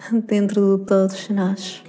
dentro 0.26 0.78
de 0.78 0.86
todos 0.86 1.28
nós. 1.28 1.82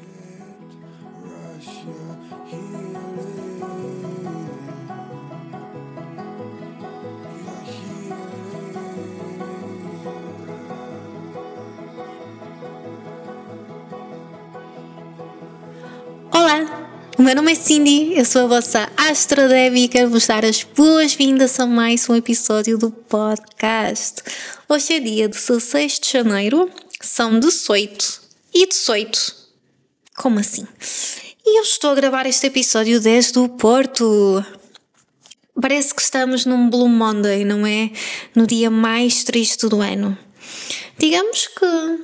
Olá, 16.34 16.88
o 17.18 17.22
meu 17.22 17.36
nome 17.36 17.52
é 17.52 17.56
Cindy, 17.56 18.14
eu 18.18 18.26
sou 18.26 18.44
a 18.44 18.48
vossa 18.48 18.90
Astro 18.98 19.48
Debbie 19.48 19.84
e 19.84 19.88
quero 19.88 20.10
vos 20.10 20.28
dar 20.28 20.46
as 20.46 20.64
boas-vindas 20.64 21.60
a 21.60 21.66
mais 21.66 22.10
um 22.10 22.16
episódio 22.16 22.78
do 22.78 22.90
podcast. 22.90 24.24
Hoje 24.68 24.94
é 24.94 25.00
dia 25.00 25.30
16 25.30 26.00
de 26.00 26.12
janeiro 26.12 26.70
são 27.02 27.40
18 27.40 28.22
e 28.54 28.68
18. 28.68 29.36
Como 30.16 30.40
assim? 30.40 30.68
E 31.46 31.58
eu 31.58 31.64
estou 31.64 31.92
a 31.92 31.96
gravar 31.96 32.26
este 32.26 32.48
episódio 32.48 33.00
desde 33.00 33.40
o 33.40 33.50
Porto. 33.50 34.46
Parece 35.60 35.94
que 35.94 36.02
estamos 36.02 36.46
num 36.46 36.70
Blue 36.70 36.88
Monday, 36.88 37.44
não 37.44 37.66
é? 37.66 37.92
No 38.36 38.46
dia 38.46 38.70
mais 38.70 39.24
triste 39.24 39.68
do 39.68 39.82
ano. 39.82 40.18
Digamos 40.98 41.48
que 41.48 42.00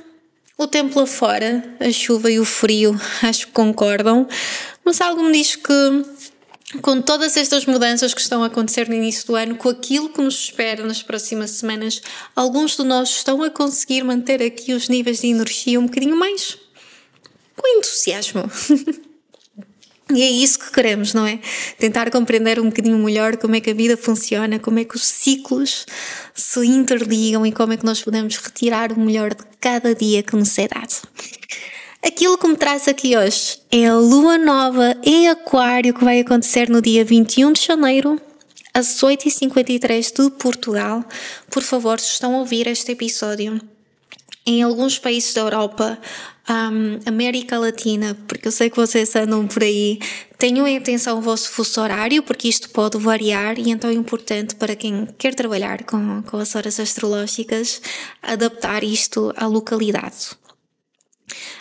o 0.56 0.66
tempo 0.66 0.98
lá 0.98 1.06
fora, 1.06 1.76
a 1.78 1.92
chuva 1.92 2.30
e 2.30 2.40
o 2.40 2.44
frio, 2.44 3.00
acho 3.22 3.46
que 3.46 3.52
concordam, 3.52 4.26
mas 4.84 5.00
algo 5.00 5.22
me 5.22 5.32
diz 5.32 5.54
que 5.54 6.04
com 6.82 7.00
todas 7.00 7.36
estas 7.36 7.64
mudanças 7.64 8.12
que 8.12 8.20
estão 8.20 8.42
a 8.42 8.46
acontecer 8.46 8.88
no 8.88 8.94
início 8.94 9.26
do 9.26 9.34
ano, 9.34 9.56
com 9.56 9.70
aquilo 9.70 10.10
que 10.10 10.20
nos 10.20 10.34
espera 10.34 10.84
nas 10.86 11.02
próximas 11.02 11.52
semanas, 11.52 12.02
alguns 12.36 12.76
de 12.76 12.84
nós 12.84 13.08
estão 13.08 13.42
a 13.42 13.50
conseguir 13.50 14.04
manter 14.04 14.42
aqui 14.42 14.74
os 14.74 14.88
níveis 14.88 15.20
de 15.20 15.28
energia 15.28 15.80
um 15.80 15.86
bocadinho 15.86 16.16
mais 16.16 16.58
com 17.56 17.66
entusiasmo. 17.78 18.50
e 20.14 20.22
é 20.22 20.30
isso 20.30 20.58
que 20.58 20.70
queremos, 20.70 21.14
não 21.14 21.26
é? 21.26 21.40
Tentar 21.78 22.10
compreender 22.10 22.60
um 22.60 22.66
bocadinho 22.66 22.98
melhor 22.98 23.38
como 23.38 23.56
é 23.56 23.60
que 23.60 23.70
a 23.70 23.74
vida 23.74 23.96
funciona, 23.96 24.58
como 24.58 24.78
é 24.78 24.84
que 24.84 24.96
os 24.96 25.04
ciclos 25.04 25.86
se 26.34 26.66
interligam 26.66 27.46
e 27.46 27.52
como 27.52 27.72
é 27.72 27.76
que 27.76 27.84
nós 27.84 28.02
podemos 28.02 28.36
retirar 28.36 28.92
o 28.92 29.00
melhor 29.00 29.34
de 29.34 29.44
cada 29.58 29.94
dia 29.94 30.22
que 30.22 30.36
nos 30.36 30.56
é 30.58 30.68
dado. 30.68 31.02
Aquilo 32.00 32.38
que 32.38 32.46
me 32.46 32.56
traz 32.56 32.86
aqui 32.86 33.16
hoje 33.16 33.58
é 33.72 33.88
a 33.88 33.96
lua 33.96 34.38
nova 34.38 34.96
em 35.02 35.28
Aquário 35.28 35.92
que 35.92 36.04
vai 36.04 36.20
acontecer 36.20 36.68
no 36.68 36.80
dia 36.80 37.04
21 37.04 37.52
de 37.52 37.66
janeiro, 37.66 38.20
às 38.72 39.00
8h53 39.02 40.12
de 40.14 40.30
Portugal. 40.36 41.04
Por 41.50 41.62
favor, 41.62 41.98
se 41.98 42.12
estão 42.12 42.36
a 42.36 42.38
ouvir 42.38 42.68
este 42.68 42.92
episódio 42.92 43.60
em 44.46 44.62
alguns 44.62 44.96
países 44.96 45.34
da 45.34 45.40
Europa, 45.40 45.98
um, 46.48 47.00
América 47.04 47.58
Latina, 47.58 48.16
porque 48.28 48.46
eu 48.46 48.52
sei 48.52 48.70
que 48.70 48.76
vocês 48.76 49.14
andam 49.16 49.48
por 49.48 49.64
aí, 49.64 49.98
tenham 50.38 50.68
em 50.68 50.76
atenção 50.76 51.18
o 51.18 51.20
vosso 51.20 51.50
fuso 51.50 51.80
horário, 51.80 52.22
porque 52.22 52.46
isto 52.46 52.70
pode 52.70 52.96
variar 52.96 53.58
e 53.58 53.70
então 53.70 53.90
é 53.90 53.92
importante 53.92 54.54
para 54.54 54.76
quem 54.76 55.06
quer 55.18 55.34
trabalhar 55.34 55.82
com, 55.82 56.22
com 56.22 56.36
as 56.36 56.54
horas 56.54 56.78
astrológicas 56.78 57.82
adaptar 58.22 58.84
isto 58.84 59.32
à 59.36 59.46
localidade. 59.46 60.28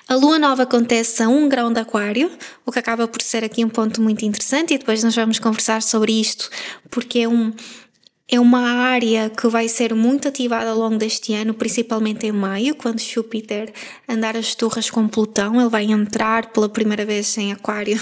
A 0.07 0.15
lua 0.15 0.39
nova 0.39 0.63
acontece 0.63 1.21
a 1.21 1.27
1 1.27 1.49
grau 1.49 1.71
de 1.71 1.79
Aquário, 1.79 2.31
o 2.65 2.71
que 2.71 2.79
acaba 2.79 3.07
por 3.07 3.21
ser 3.21 3.43
aqui 3.43 3.63
um 3.63 3.69
ponto 3.69 4.01
muito 4.01 4.23
interessante, 4.23 4.73
e 4.73 4.77
depois 4.77 5.03
nós 5.03 5.15
vamos 5.15 5.39
conversar 5.39 5.81
sobre 5.81 6.13
isto, 6.19 6.49
porque 6.89 7.19
é 7.19 7.27
um. 7.27 7.53
É 8.29 8.41
uma 8.41 8.59
área 8.59 9.29
que 9.29 9.47
vai 9.47 9.69
ser 9.69 9.93
muito 9.93 10.27
ativada 10.27 10.71
ao 10.71 10.77
longo 10.77 10.97
deste 10.97 11.33
ano, 11.33 11.53
principalmente 11.53 12.25
em 12.27 12.31
maio, 12.33 12.75
quando 12.75 12.99
Júpiter 12.99 13.71
andar 14.05 14.35
as 14.35 14.53
turras 14.53 14.89
com 14.89 15.07
Plutão, 15.07 15.61
ele 15.61 15.69
vai 15.69 15.85
entrar 15.85 16.47
pela 16.47 16.67
primeira 16.67 17.05
vez 17.05 17.37
em 17.37 17.53
Aquário. 17.53 17.97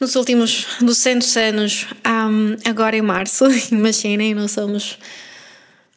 Nos 0.00 0.16
últimos 0.16 0.66
200 0.80 1.36
anos, 1.36 1.86
um, 2.04 2.56
agora 2.68 2.96
em 2.96 3.02
março, 3.02 3.44
imaginem, 3.70 4.34
nós 4.34 4.50
somos 4.50 4.98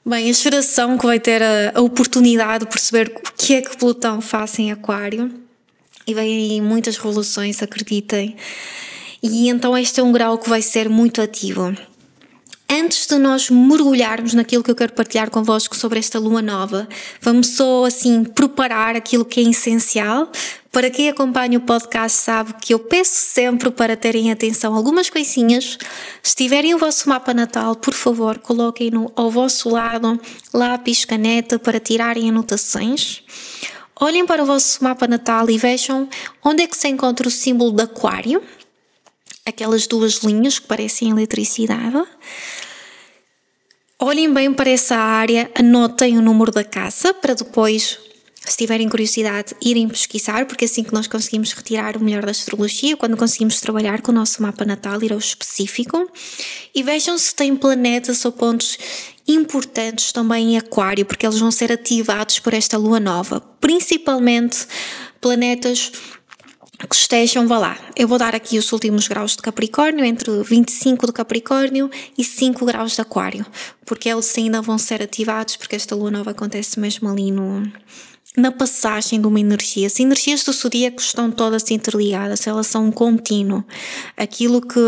Bem, 0.03 0.29
a 0.29 0.33
geração 0.33 0.97
que 0.97 1.05
vai 1.05 1.19
ter 1.19 1.43
a, 1.43 1.73
a, 1.75 1.81
oportunidade 1.81 2.65
de 2.65 2.71
perceber 2.71 3.13
o 3.15 3.33
que 3.37 3.53
é 3.53 3.61
que 3.61 3.77
Plutão 3.77 4.19
faz 4.19 4.57
em 4.57 4.71
Aquário, 4.71 5.31
e 6.07 6.13
vem 6.13 6.53
aí 6.53 6.61
muitas 6.61 6.97
revoluções, 6.97 7.61
acreditem. 7.61 8.35
E 9.21 9.47
então 9.47 9.77
este 9.77 9.99
é 9.99 10.03
um 10.03 10.11
grau 10.11 10.39
que 10.39 10.49
vai 10.49 10.61
ser 10.61 10.89
muito 10.89 11.21
ativo 11.21 11.75
antes 12.71 13.05
de 13.05 13.17
nós 13.17 13.49
mergulharmos 13.49 14.33
naquilo 14.33 14.63
que 14.63 14.71
eu 14.71 14.75
quero 14.75 14.93
partilhar 14.93 15.29
convosco 15.29 15.75
sobre 15.75 15.99
esta 15.99 16.17
lua 16.17 16.41
nova, 16.41 16.87
vamos 17.19 17.47
só 17.47 17.83
assim 17.83 18.23
preparar 18.23 18.95
aquilo 18.95 19.25
que 19.25 19.41
é 19.41 19.43
essencial. 19.43 20.31
Para 20.71 20.89
quem 20.89 21.09
acompanha 21.09 21.57
o 21.57 21.61
podcast 21.61 22.17
sabe 22.17 22.53
que 22.61 22.73
eu 22.73 22.79
peço 22.79 23.13
sempre 23.13 23.69
para 23.69 23.97
terem 23.97 24.31
atenção 24.31 24.73
algumas 24.73 25.09
coisinhas. 25.09 25.77
Se 26.23 26.33
tiverem 26.33 26.73
o 26.73 26.77
vosso 26.77 27.09
mapa 27.09 27.33
natal, 27.33 27.75
por 27.75 27.93
favor, 27.93 28.39
coloquem-no 28.39 29.11
ao 29.17 29.29
vosso 29.29 29.67
lado, 29.69 30.17
lápis, 30.53 31.03
caneta, 31.03 31.59
para 31.59 31.77
tirarem 31.77 32.29
anotações. 32.29 33.21
Olhem 33.99 34.25
para 34.25 34.43
o 34.43 34.45
vosso 34.45 34.81
mapa 34.81 35.07
natal 35.07 35.49
e 35.49 35.57
vejam 35.57 36.07
onde 36.41 36.63
é 36.63 36.67
que 36.67 36.77
se 36.77 36.87
encontra 36.87 37.27
o 37.27 37.31
símbolo 37.31 37.73
de 37.73 37.83
aquário 37.83 38.41
aquelas 39.45 39.87
duas 39.87 40.19
linhas 40.23 40.59
que 40.59 40.67
parecem 40.67 41.09
eletricidade. 41.09 42.01
Olhem 44.03 44.33
bem 44.33 44.51
para 44.51 44.67
essa 44.67 44.95
área, 44.95 45.51
anotem 45.53 46.17
o 46.17 46.23
número 46.23 46.51
da 46.51 46.63
casa 46.63 47.13
para 47.13 47.35
depois, 47.35 47.99
se 48.43 48.57
tiverem 48.57 48.89
curiosidade, 48.89 49.53
irem 49.61 49.87
pesquisar, 49.87 50.47
porque 50.47 50.65
é 50.65 50.67
assim 50.67 50.83
que 50.83 50.91
nós 50.91 51.05
conseguimos 51.05 51.53
retirar 51.53 51.95
o 51.95 52.03
melhor 52.03 52.25
da 52.25 52.31
astrologia, 52.31 52.97
quando 52.97 53.15
conseguimos 53.15 53.61
trabalhar 53.61 54.01
com 54.01 54.11
o 54.11 54.15
nosso 54.15 54.41
mapa 54.41 54.65
natal, 54.65 55.03
ir 55.03 55.13
ao 55.13 55.19
específico. 55.19 56.11
E 56.73 56.81
vejam 56.81 57.15
se 57.15 57.35
tem 57.35 57.55
planetas 57.55 58.25
ou 58.25 58.31
pontos 58.31 58.75
importantes 59.27 60.11
também 60.11 60.55
em 60.55 60.57
Aquário, 60.57 61.05
porque 61.05 61.23
eles 61.23 61.37
vão 61.37 61.51
ser 61.51 61.71
ativados 61.71 62.39
por 62.39 62.55
esta 62.55 62.79
lua 62.79 62.99
nova, 62.99 63.39
principalmente 63.39 64.65
planetas 65.21 65.91
que 66.87 66.95
estejam, 66.95 67.47
vá 67.47 67.57
lá, 67.57 67.77
eu 67.95 68.07
vou 68.07 68.17
dar 68.17 68.33
aqui 68.35 68.57
os 68.57 68.71
últimos 68.71 69.07
graus 69.07 69.35
de 69.35 69.41
Capricórnio, 69.41 70.03
entre 70.03 70.43
25 70.43 71.05
de 71.05 71.13
Capricórnio 71.13 71.89
e 72.17 72.23
5 72.23 72.65
graus 72.65 72.93
de 72.95 73.01
Aquário, 73.01 73.45
porque 73.85 74.09
eles 74.09 74.35
ainda 74.37 74.61
vão 74.61 74.77
ser 74.77 75.01
ativados, 75.01 75.55
porque 75.55 75.75
esta 75.75 75.95
lua 75.95 76.11
nova 76.11 76.31
acontece 76.31 76.79
mesmo 76.79 77.09
ali 77.09 77.31
no, 77.31 77.63
na 78.35 78.51
passagem 78.51 79.19
de 79.19 79.27
uma 79.27 79.39
energia. 79.39 79.87
As 79.87 79.99
energias 79.99 80.43
do 80.43 80.53
zodíaco 80.53 81.01
estão 81.01 81.31
todas 81.31 81.69
interligadas, 81.71 82.47
elas 82.47 82.67
são 82.67 82.85
um 82.85 82.91
contínuo. 82.91 83.63
Aquilo 84.17 84.61
que 84.61 84.79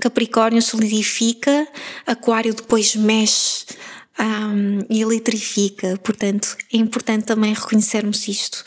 Capricórnio 0.00 0.62
solidifica, 0.62 1.66
Aquário 2.06 2.54
depois 2.54 2.96
mexe 2.96 3.66
um, 4.18 4.78
e 4.88 5.02
eletrifica, 5.02 5.98
portanto 6.02 6.56
é 6.72 6.76
importante 6.76 7.24
também 7.24 7.52
reconhecermos 7.52 8.26
isto. 8.28 8.64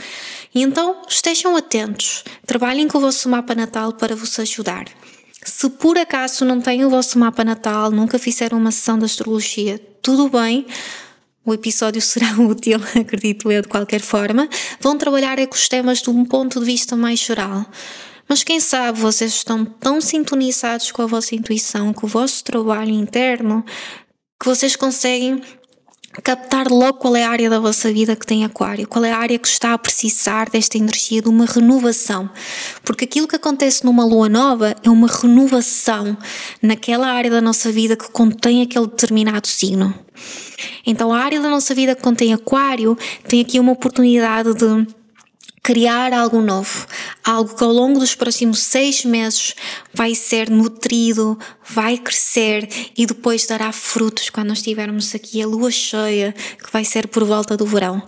E 0.53 0.61
então 0.61 1.01
estejam 1.07 1.55
atentos, 1.55 2.23
trabalhem 2.45 2.87
com 2.87 2.97
o 2.97 3.01
vosso 3.01 3.29
mapa 3.29 3.55
natal 3.55 3.93
para 3.93 4.15
vos 4.15 4.37
ajudar. 4.39 4.85
Se 5.43 5.69
por 5.69 5.97
acaso 5.97 6.43
não 6.43 6.59
têm 6.59 6.85
o 6.85 6.89
vosso 6.89 7.17
mapa 7.17 7.43
natal, 7.43 7.91
nunca 7.91 8.19
fizeram 8.19 8.57
uma 8.57 8.71
sessão 8.71 8.97
de 8.97 9.05
astrologia, 9.05 9.79
tudo 10.01 10.29
bem, 10.29 10.65
o 11.45 11.53
episódio 11.53 12.01
será 12.03 12.33
útil, 12.39 12.79
acredito 12.99 13.51
eu, 13.51 13.61
de 13.61 13.67
qualquer 13.67 14.01
forma. 14.01 14.47
Vão 14.79 14.97
trabalhar 14.97 15.37
com 15.47 15.55
os 15.55 15.67
temas 15.67 16.01
de 16.01 16.09
um 16.09 16.25
ponto 16.25 16.59
de 16.59 16.65
vista 16.65 16.95
mais 16.95 17.19
geral. 17.19 17.65
Mas 18.27 18.43
quem 18.43 18.59
sabe 18.59 18.99
vocês 18.99 19.33
estão 19.33 19.65
tão 19.65 19.99
sintonizados 19.99 20.91
com 20.91 21.01
a 21.01 21.07
vossa 21.07 21.33
intuição, 21.33 21.91
com 21.91 22.05
o 22.05 22.09
vosso 22.09 22.43
trabalho 22.43 22.91
interno, 22.91 23.65
que 24.39 24.45
vocês 24.45 24.75
conseguem 24.75 25.41
captar 26.23 26.69
logo 26.69 26.97
qual 26.97 27.15
é 27.15 27.23
a 27.23 27.29
área 27.29 27.49
da 27.49 27.59
vossa 27.59 27.91
vida 27.91 28.15
que 28.15 28.25
tem 28.25 28.43
aquário, 28.43 28.87
qual 28.87 29.05
é 29.05 29.11
a 29.11 29.17
área 29.17 29.37
que 29.37 29.47
está 29.47 29.73
a 29.73 29.77
precisar 29.77 30.49
desta 30.49 30.77
energia 30.77 31.21
de 31.21 31.29
uma 31.29 31.45
renovação. 31.45 32.29
Porque 32.83 33.05
aquilo 33.05 33.27
que 33.27 33.35
acontece 33.35 33.85
numa 33.85 34.05
lua 34.05 34.27
nova 34.27 34.75
é 34.83 34.89
uma 34.89 35.07
renovação 35.07 36.17
naquela 36.61 37.07
área 37.07 37.29
da 37.29 37.41
nossa 37.41 37.71
vida 37.71 37.95
que 37.95 38.09
contém 38.11 38.61
aquele 38.61 38.87
determinado 38.87 39.47
signo. 39.47 39.93
Então, 40.85 41.13
a 41.13 41.19
área 41.19 41.39
da 41.39 41.49
nossa 41.49 41.75
vida 41.75 41.95
que 41.95 42.01
contém 42.01 42.33
Aquário 42.33 42.97
tem 43.27 43.41
aqui 43.41 43.59
uma 43.59 43.71
oportunidade 43.71 44.53
de 44.53 44.98
criar 45.69 46.13
algo 46.13 46.41
novo, 46.41 46.87
algo 47.23 47.53
que 47.53 47.63
ao 47.63 47.71
longo 47.71 47.99
dos 47.99 48.15
próximos 48.15 48.57
seis 48.57 49.05
meses 49.05 49.53
vai 49.93 50.15
ser 50.15 50.49
nutrido, 50.49 51.37
vai 51.63 51.95
crescer 51.95 52.67
e 52.97 53.05
depois 53.05 53.45
dará 53.45 53.71
frutos 53.71 54.31
quando 54.31 54.47
nós 54.47 54.63
tivermos 54.63 55.13
aqui 55.13 55.43
a 55.43 55.45
lua 55.45 55.69
cheia, 55.69 56.33
que 56.57 56.73
vai 56.73 56.83
ser 56.83 57.07
por 57.07 57.23
volta 57.23 57.55
do 57.55 57.67
verão. 57.67 58.01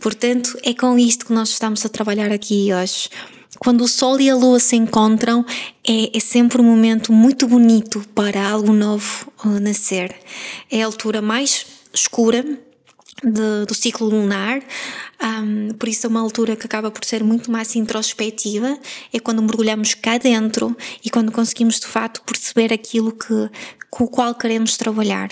Portanto, 0.00 0.58
é 0.62 0.72
com 0.72 0.98
isto 0.98 1.26
que 1.26 1.34
nós 1.34 1.50
estamos 1.50 1.84
a 1.84 1.90
trabalhar 1.90 2.32
aqui 2.32 2.70
hoje. 2.72 3.10
Quando 3.58 3.84
o 3.84 3.88
Sol 3.88 4.18
e 4.18 4.30
a 4.30 4.34
Lua 4.34 4.58
se 4.58 4.74
encontram, 4.74 5.44
é, 5.86 6.16
é 6.16 6.18
sempre 6.18 6.62
um 6.62 6.64
momento 6.64 7.12
muito 7.12 7.46
bonito 7.46 8.02
para 8.14 8.48
algo 8.48 8.72
novo 8.72 9.30
nascer. 9.60 10.16
É 10.70 10.82
a 10.82 10.86
altura 10.86 11.20
mais 11.20 11.66
escura 11.92 12.42
de, 13.22 13.66
do 13.66 13.74
ciclo 13.74 14.08
lunar, 14.08 14.62
um, 15.22 15.74
por 15.74 15.88
isso 15.88 16.06
é 16.06 16.10
uma 16.10 16.20
altura 16.20 16.56
que 16.56 16.66
acaba 16.66 16.90
por 16.90 17.04
ser 17.04 17.22
muito 17.22 17.50
mais 17.50 17.76
introspectiva, 17.76 18.78
é 19.12 19.20
quando 19.20 19.42
mergulhamos 19.42 19.94
cá 19.94 20.18
dentro 20.18 20.76
e 21.04 21.10
quando 21.10 21.30
conseguimos 21.30 21.78
de 21.78 21.86
fato 21.86 22.22
perceber 22.22 22.72
aquilo 22.72 23.12
que, 23.12 23.50
com 23.90 24.04
o 24.04 24.08
qual 24.08 24.34
queremos 24.34 24.76
trabalhar. 24.76 25.30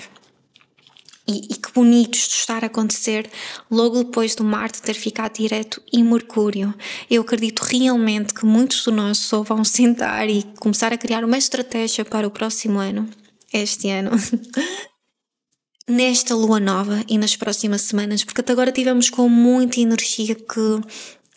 E, 1.27 1.53
e, 1.53 1.55
que 1.55 1.71
bonito 1.71 2.15
isto 2.15 2.33
estar 2.33 2.63
a 2.63 2.67
acontecer 2.67 3.29
logo 3.69 4.03
depois 4.03 4.33
do 4.33 4.43
Marte 4.43 4.81
ter 4.81 4.95
ficado 4.95 5.35
direto 5.35 5.81
em 5.93 6.03
Mercúrio. 6.03 6.73
Eu 7.09 7.21
acredito 7.21 7.59
realmente 7.61 8.33
que 8.33 8.45
muitos 8.45 8.83
de 8.83 8.91
nós 8.91 9.19
só 9.19 9.43
vão 9.43 9.63
sentar 9.63 10.27
e 10.29 10.43
começar 10.59 10.91
a 10.91 10.97
criar 10.97 11.23
uma 11.23 11.37
estratégia 11.37 12.03
para 12.03 12.27
o 12.27 12.31
próximo 12.31 12.79
ano, 12.79 13.07
este 13.53 13.89
ano. 13.89 14.11
Nesta 15.87 16.35
lua 16.35 16.59
nova 16.59 17.03
e 17.07 17.17
nas 17.17 17.35
próximas 17.35 17.81
semanas, 17.81 18.23
porque 18.23 18.41
até 18.41 18.53
agora 18.53 18.71
tivemos 18.71 19.09
com 19.09 19.27
muita 19.27 19.79
energia 19.79 20.35
que 20.35 20.81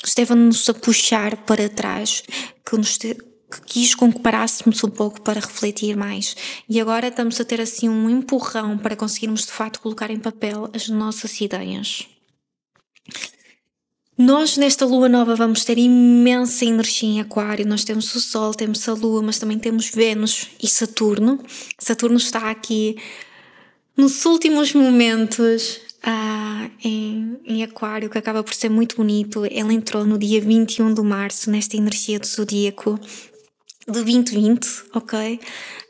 esteve-nos 0.04 0.68
a 0.68 0.74
puxar 0.74 1.36
para 1.38 1.68
trás, 1.68 2.22
que 2.64 2.76
nos 2.76 2.98
te 2.98 3.16
que 3.50 3.60
quis 3.66 3.94
com 3.94 4.12
que 4.12 4.20
parássemos 4.20 4.82
um 4.82 4.90
pouco 4.90 5.20
para 5.20 5.40
refletir 5.40 5.96
mais. 5.96 6.36
E 6.68 6.80
agora 6.80 7.08
estamos 7.08 7.40
a 7.40 7.44
ter 7.44 7.60
assim 7.60 7.88
um 7.88 8.10
empurrão 8.10 8.76
para 8.76 8.96
conseguirmos 8.96 9.42
de 9.42 9.52
facto 9.52 9.80
colocar 9.80 10.10
em 10.10 10.18
papel 10.18 10.68
as 10.72 10.88
nossas 10.88 11.40
ideias. 11.40 12.08
Nós, 14.16 14.56
nesta 14.56 14.84
lua 14.86 15.08
nova, 15.08 15.34
vamos 15.34 15.64
ter 15.64 15.76
imensa 15.76 16.64
energia 16.64 17.08
em 17.08 17.20
Aquário. 17.20 17.66
Nós 17.66 17.82
temos 17.82 18.14
o 18.14 18.20
Sol, 18.20 18.54
temos 18.54 18.88
a 18.88 18.92
Lua, 18.92 19.20
mas 19.20 19.40
também 19.40 19.58
temos 19.58 19.88
Vênus 19.88 20.46
e 20.62 20.68
Saturno. 20.68 21.40
Saturno 21.78 22.16
está 22.16 22.48
aqui 22.48 22.96
nos 23.96 24.24
últimos 24.24 24.72
momentos 24.72 25.80
ah, 26.02 26.68
em, 26.82 27.38
em 27.44 27.62
Aquário, 27.62 28.10
que 28.10 28.18
acaba 28.18 28.42
por 28.42 28.52
ser 28.54 28.68
muito 28.68 28.96
bonito. 28.96 29.46
Ele 29.46 29.74
entrou 29.74 30.04
no 30.04 30.18
dia 30.18 30.40
21 30.40 30.92
de 30.92 31.02
março, 31.02 31.50
nesta 31.50 31.76
energia 31.76 32.18
do 32.18 32.26
zodíaco, 32.26 32.98
de 33.86 33.92
2020, 33.92 34.66
ok? 34.94 35.40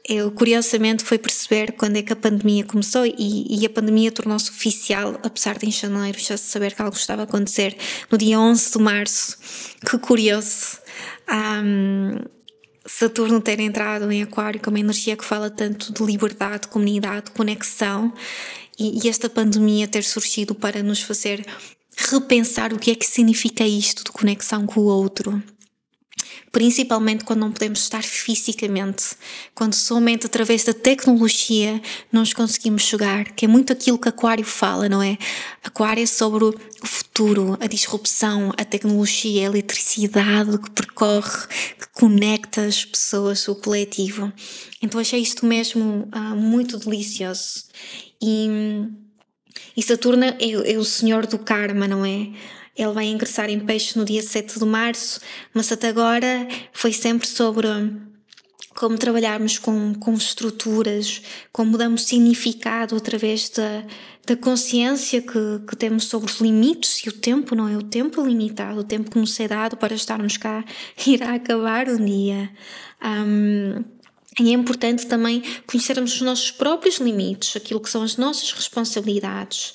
Eu, 0.07 0.31
curiosamente, 0.31 1.03
foi 1.03 1.19
perceber 1.19 1.73
quando 1.73 1.97
é 1.97 2.03
que 2.03 2.13
a 2.13 2.17
pandemia 2.17 2.65
começou 2.65 3.07
e, 3.07 3.47
e 3.49 3.65
a 3.65 3.71
pandemia 3.71 4.13
tornou-se 4.13 4.51
oficial, 4.51 5.19
apesar 5.23 5.57
de 5.59 5.67
em 5.67 5.71
janeiro 5.71 6.19
já 6.19 6.37
se 6.37 6.51
saber 6.51 6.75
que 6.75 6.83
algo 6.83 6.97
estava 6.97 7.23
a 7.23 7.25
acontecer, 7.25 7.77
no 8.11 8.19
dia 8.19 8.39
11 8.39 8.73
de 8.73 8.79
março. 8.79 9.39
Que 9.89 9.99
curioso! 9.99 10.79
Um, 11.29 12.34
Saturno 12.87 13.41
ter 13.41 13.61
entrado 13.61 14.11
em 14.13 14.23
Aquário, 14.23 14.61
com 14.61 14.71
uma 14.71 14.81
energia 14.81 15.17
que 15.17 15.25
fala 15.25 15.51
tanto 15.51 15.93
de 15.93 16.05
liberdade, 16.05 16.69
comunidade, 16.69 17.31
conexão, 17.31 18.13
e, 18.79 19.05
e 19.05 19.09
esta 19.09 19.29
pandemia 19.29 19.89
ter 19.89 20.05
surgido 20.05 20.55
para 20.55 20.83
nos 20.83 21.01
fazer 21.01 21.45
repensar 21.97 22.73
o 22.73 22.79
que 22.79 22.91
é 22.91 22.95
que 22.95 23.07
significa 23.07 23.65
isto 23.65 24.05
de 24.05 24.11
conexão 24.11 24.67
com 24.67 24.81
o 24.81 24.85
outro 24.85 25.43
principalmente 26.55 27.25
quando 27.25 27.41
não 27.41 27.51
podemos 27.51 27.81
estar 27.81 28.05
fisicamente, 28.05 29.17
quando 29.57 29.75
somente 29.75 30.27
através 30.27 30.63
da 30.63 30.73
tecnologia 30.73 31.83
nós 32.13 32.33
conseguimos 32.33 32.83
chegar, 32.83 33.33
que 33.33 33.45
é 33.45 33.49
muito 33.49 33.73
aquilo 33.73 33.99
que 33.99 34.09
Aquário 34.09 34.45
fala, 34.45 34.89
não 34.89 35.03
é? 35.03 35.19
Aquário 35.65 36.05
é 36.05 36.07
sobre 36.07 36.45
o 36.45 36.55
futuro, 36.85 37.59
a 37.59 37.67
disrupção, 37.67 38.53
a 38.57 38.65
tecnologia, 38.65 39.43
a 39.43 39.51
eletricidade 39.51 40.57
que 40.59 40.71
percorre, 40.71 41.49
que 41.77 41.89
conecta 41.93 42.61
as 42.65 42.85
pessoas, 42.85 43.49
o 43.49 43.57
coletivo. 43.57 44.33
Então 44.81 45.01
achei 45.01 45.21
isto 45.21 45.45
mesmo 45.45 46.09
uh, 46.15 46.37
muito 46.37 46.79
delicioso. 46.79 47.65
E, 48.23 48.49
e 49.77 49.83
Saturno 49.83 50.23
é, 50.23 50.37
é 50.39 50.79
o 50.79 50.85
senhor 50.85 51.27
do 51.27 51.37
karma, 51.37 51.89
não 51.89 52.07
é? 52.07 52.29
Ele 52.77 52.93
vai 52.93 53.07
ingressar 53.07 53.49
em 53.49 53.61
peixe 53.61 53.99
no 53.99 54.05
dia 54.05 54.23
7 54.23 54.59
de 54.59 54.65
março, 54.65 55.21
mas 55.53 55.71
até 55.71 55.89
agora 55.89 56.49
foi 56.73 56.93
sempre 56.93 57.27
sobre 57.27 57.69
como 58.75 58.99
trabalharmos 58.99 59.59
com, 59.59 59.95
com 59.95 60.15
estruturas, 60.15 61.23
como 61.53 61.79
damos 61.79 62.05
significado 62.05 62.97
através 62.97 63.49
da, 63.51 63.85
da 64.27 64.37
consciência 64.37 65.23
que, 65.23 65.61
que 65.69 65.77
temos 65.77 66.07
sobre 66.07 66.31
os 66.31 66.41
limites 66.41 66.99
e 67.05 67.09
o 67.09 67.13
tempo, 67.13 67.55
não 67.55 67.69
é? 67.69 67.77
O 67.77 67.83
tempo 67.83 68.21
limitado, 68.27 68.81
o 68.81 68.85
tempo 68.85 69.11
que 69.11 69.19
nos 69.19 69.39
é 69.39 69.47
dado 69.47 69.77
para 69.77 69.95
estarmos 69.95 70.37
cá, 70.37 70.65
irá 71.07 71.35
acabar 71.35 71.89
um 71.89 72.05
dia. 72.05 72.51
Um, 73.03 73.85
e 74.41 74.51
é 74.51 74.53
importante 74.53 75.07
também 75.07 75.43
conhecermos 75.65 76.15
os 76.15 76.21
nossos 76.21 76.51
próprios 76.51 76.97
limites, 76.97 77.55
aquilo 77.55 77.79
que 77.79 77.89
são 77.89 78.03
as 78.03 78.17
nossas 78.17 78.51
responsabilidades 78.51 79.75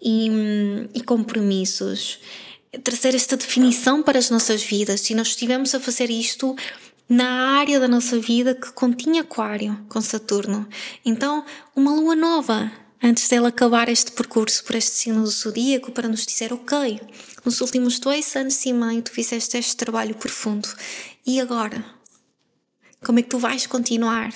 e, 0.00 0.30
e 0.94 1.02
compromissos. 1.02 2.18
Trazer 2.84 3.14
esta 3.14 3.36
definição 3.36 4.02
para 4.02 4.18
as 4.18 4.30
nossas 4.30 4.62
vidas. 4.62 5.00
Se 5.00 5.14
nós 5.14 5.28
estivemos 5.28 5.74
a 5.74 5.80
fazer 5.80 6.10
isto 6.10 6.54
na 7.08 7.58
área 7.58 7.78
da 7.78 7.86
nossa 7.86 8.18
vida 8.18 8.54
que 8.54 8.72
continha 8.72 9.22
Aquário 9.22 9.78
com 9.88 10.00
Saturno. 10.00 10.68
Então, 11.04 11.44
uma 11.74 11.94
lua 11.94 12.16
nova, 12.16 12.70
antes 13.02 13.28
dela 13.28 13.48
acabar 13.48 13.88
este 13.88 14.12
percurso 14.12 14.64
por 14.64 14.74
este 14.74 14.96
signo 14.96 15.22
do 15.22 15.30
zodíaco, 15.30 15.92
para 15.92 16.08
nos 16.08 16.26
dizer: 16.26 16.52
Ok, 16.52 17.00
nos 17.44 17.60
últimos 17.60 17.98
dois 17.98 18.34
anos 18.34 18.64
e 18.66 18.72
meio 18.72 19.02
tu 19.02 19.12
fizeste 19.12 19.56
este 19.56 19.76
trabalho 19.76 20.14
profundo, 20.14 20.68
e 21.24 21.40
agora? 21.40 21.84
Como 23.04 23.20
é 23.20 23.22
que 23.22 23.28
tu 23.28 23.38
vais 23.38 23.66
continuar 23.66 24.32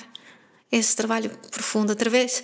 esse 0.70 0.94
trabalho 0.94 1.30
profundo? 1.50 1.90
Através 1.90 2.42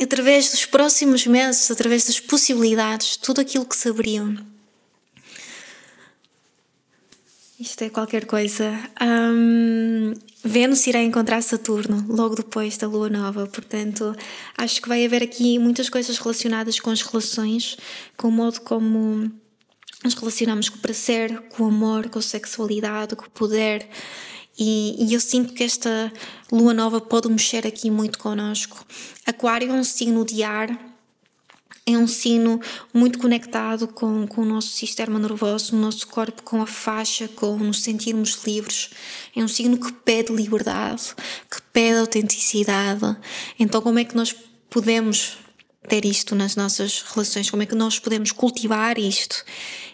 através 0.00 0.50
dos 0.50 0.64
próximos 0.64 1.26
meses, 1.26 1.70
através 1.70 2.06
das 2.06 2.20
possibilidades, 2.20 3.16
tudo 3.16 3.40
aquilo 3.40 3.64
que 3.66 3.76
se. 3.76 3.88
Isto 7.58 7.82
é 7.82 7.90
qualquer 7.90 8.24
coisa. 8.24 8.72
Um, 9.02 10.14
Vênus 10.44 10.86
irá 10.86 11.02
encontrar 11.02 11.42
Saturno 11.42 12.04
logo 12.08 12.36
depois 12.36 12.76
da 12.76 12.86
Lua 12.86 13.08
Nova, 13.10 13.48
portanto, 13.48 14.14
acho 14.56 14.80
que 14.80 14.88
vai 14.88 15.04
haver 15.04 15.24
aqui 15.24 15.58
muitas 15.58 15.90
coisas 15.90 16.16
relacionadas 16.18 16.78
com 16.78 16.90
as 16.90 17.02
relações, 17.02 17.76
com 18.16 18.28
o 18.28 18.30
modo 18.30 18.60
como 18.60 19.32
nos 20.04 20.14
relacionamos 20.14 20.68
com 20.68 20.76
o 20.76 20.80
prazer, 20.80 21.48
com 21.48 21.64
o 21.64 21.66
amor, 21.66 22.08
com 22.08 22.20
a 22.20 22.22
sexualidade, 22.22 23.16
com 23.16 23.26
o 23.26 23.30
poder. 23.30 23.88
E, 24.58 24.96
e, 24.98 25.14
eu 25.14 25.20
sinto 25.20 25.54
que 25.54 25.62
esta 25.62 26.12
lua 26.50 26.74
nova 26.74 27.00
pode 27.00 27.28
mexer 27.28 27.64
aqui 27.64 27.90
muito 27.90 28.18
connosco. 28.18 28.84
Aquário 29.24 29.70
é 29.70 29.72
um 29.72 29.84
signo 29.84 30.24
de 30.24 30.42
ar, 30.42 30.68
é 31.86 31.96
um 31.96 32.08
signo 32.08 32.60
muito 32.92 33.20
conectado 33.20 33.86
com, 33.86 34.26
com 34.26 34.42
o 34.42 34.44
nosso 34.44 34.70
sistema 34.70 35.16
nervoso, 35.16 35.76
o 35.76 35.78
nosso 35.78 36.08
corpo, 36.08 36.42
com 36.42 36.60
a 36.60 36.66
faixa, 36.66 37.28
com 37.28 37.56
nos 37.56 37.82
sentirmos 37.82 38.42
livres. 38.44 38.90
É 39.34 39.44
um 39.44 39.48
signo 39.48 39.78
que 39.78 39.92
pede 39.92 40.32
liberdade, 40.32 41.14
que 41.48 41.62
pede 41.72 42.00
autenticidade. 42.00 43.16
Então, 43.60 43.80
como 43.80 44.00
é 44.00 44.04
que 44.04 44.16
nós 44.16 44.34
podemos 44.68 45.38
ter 45.88 46.04
isto 46.04 46.34
nas 46.34 46.56
nossas 46.56 47.02
relações? 47.02 47.48
Como 47.48 47.62
é 47.62 47.66
que 47.66 47.76
nós 47.76 48.00
podemos 48.00 48.32
cultivar 48.32 48.98
isto? 48.98 49.44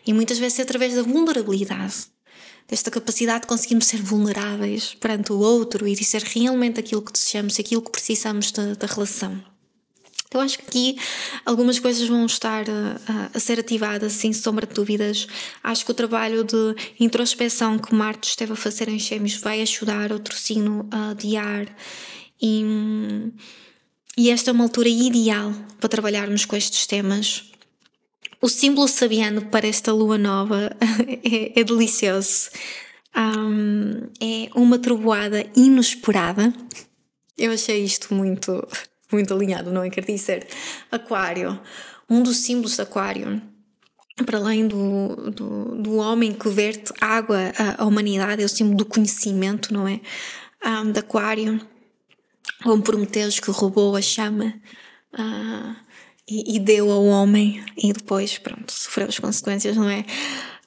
E 0.06 0.12
muitas 0.14 0.38
vezes 0.38 0.58
é 0.58 0.62
através 0.62 0.94
da 0.94 1.02
vulnerabilidade 1.02 2.13
desta 2.74 2.90
capacidade 2.90 3.42
de 3.42 3.46
conseguirmos 3.46 3.86
ser 3.86 4.02
vulneráveis 4.02 4.94
perante 4.94 5.32
o 5.32 5.38
outro 5.38 5.86
e 5.86 5.94
dizer 5.94 6.22
realmente 6.22 6.80
aquilo 6.80 7.02
que 7.02 7.12
desejamos, 7.12 7.60
aquilo 7.60 7.80
que 7.80 7.92
precisamos 7.92 8.50
da, 8.50 8.86
relação. 8.86 9.40
Eu 10.32 10.40
acho 10.40 10.58
que 10.58 10.64
aqui 10.66 10.98
algumas 11.46 11.78
coisas 11.78 12.08
vão 12.08 12.26
estar 12.26 12.64
a, 12.68 13.30
a, 13.32 13.38
ser 13.38 13.60
ativadas, 13.60 14.14
sem 14.14 14.32
sombra 14.32 14.66
de 14.66 14.74
dúvidas. 14.74 15.28
Acho 15.62 15.84
que 15.84 15.92
o 15.92 15.94
trabalho 15.94 16.42
de 16.42 16.74
introspeção 16.98 17.78
que 17.78 17.94
Marte 17.94 18.30
esteve 18.30 18.54
a 18.54 18.56
fazer 18.56 18.88
em 18.88 18.98
Gêmeos 18.98 19.34
vai 19.34 19.62
ajudar 19.62 20.10
outro 20.10 20.36
signo 20.36 20.88
a 20.90 21.10
adiar. 21.10 21.68
E, 22.42 22.64
e 24.18 24.30
esta 24.30 24.50
é 24.50 24.52
uma 24.52 24.64
altura 24.64 24.88
ideal 24.88 25.54
para 25.78 25.88
trabalharmos 25.88 26.44
com 26.44 26.56
estes 26.56 26.88
temas. 26.88 27.53
O 28.44 28.48
símbolo 28.50 28.86
sabiano 28.86 29.46
para 29.46 29.66
esta 29.66 29.90
lua 29.90 30.18
nova 30.18 30.70
é, 31.24 31.58
é 31.58 31.64
delicioso. 31.64 32.50
Um, 33.16 34.02
é 34.20 34.50
uma 34.54 34.78
trovoada 34.78 35.46
inesperada. 35.56 36.52
Eu 37.38 37.52
achei 37.52 37.82
isto 37.82 38.12
muito, 38.12 38.62
muito 39.10 39.32
alinhado, 39.32 39.72
não 39.72 39.82
é? 39.82 39.88
Quer 39.88 40.04
dizer, 40.04 40.46
Aquário, 40.92 41.58
um 42.06 42.22
dos 42.22 42.36
símbolos 42.36 42.76
de 42.76 42.82
Aquário, 42.82 43.40
para 44.26 44.36
além 44.36 44.68
do, 44.68 45.30
do, 45.30 45.82
do 45.82 45.96
homem 45.96 46.34
que 46.34 46.50
verte 46.50 46.92
água 47.00 47.50
à, 47.78 47.82
humanidade, 47.86 48.42
é 48.42 48.44
o 48.44 48.48
símbolo 48.50 48.76
do 48.76 48.84
conhecimento, 48.84 49.72
não 49.72 49.88
é? 49.88 50.02
Um, 50.62 50.92
de 50.92 50.98
Aquário, 50.98 51.58
um 52.66 52.78
Prometeus 52.82 53.40
que 53.40 53.50
roubou 53.50 53.96
a 53.96 54.02
chama. 54.02 54.52
Uh, 55.14 55.83
e, 56.28 56.56
e, 56.56 56.58
deu 56.58 56.90
ao 56.90 57.04
homem 57.04 57.64
e 57.76 57.92
depois, 57.92 58.38
pronto, 58.38 58.72
sofreu 58.72 59.08
as 59.08 59.18
consequências, 59.18 59.76
não 59.76 59.88
é? 59.88 60.04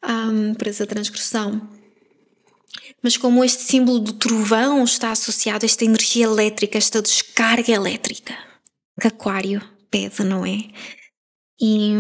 Um, 0.04 0.54
para 0.54 0.70
essa 0.70 0.86
transgressão. 0.86 1.68
Mas 3.02 3.18
como 3.18 3.44
este 3.44 3.64
símbolo 3.64 4.00
do 4.00 4.14
trovão 4.14 4.84
está 4.84 5.12
associado 5.12 5.66
a 5.66 5.68
esta 5.68 5.86
energia 5.86 6.26
elétrica, 6.26 6.78
esta 6.78 7.02
descarga 7.02 7.72
elétrica 7.72 8.36
que 9.00 9.08
Aquário 9.08 9.62
pede, 9.90 10.24
não 10.24 10.46
é? 10.46 10.64
E, 11.60 11.92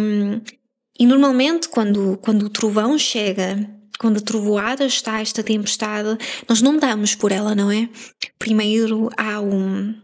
e 0.99 1.05
normalmente 1.05 1.69
quando, 1.69 2.17
quando 2.17 2.43
o 2.43 2.49
trovão 2.49 2.97
chega, 2.97 3.57
quando 3.99 4.17
a 4.17 4.21
trovoada 4.21 4.85
está, 4.85 5.21
esta 5.21 5.43
tempestade, 5.43 6.17
nós 6.47 6.61
não 6.61 6.77
damos 6.77 7.15
por 7.15 7.31
ela, 7.31 7.55
não 7.55 7.71
é? 7.71 7.89
Primeiro 8.37 9.09
há 9.17 9.39
um, 9.41 9.95